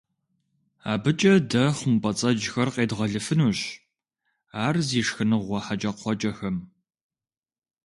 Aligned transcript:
АбыкӀэ 0.91 1.33
дэ 1.51 1.63
хъумпӀэцӀэджхэр 1.77 2.69
къедгъэлыфынущ 2.75 3.59
ар 4.65 4.75
зи 4.87 5.01
шхыныгъуэ 5.07 5.59
хьэкӀэкхъуэкӀэхэм. 5.65 6.57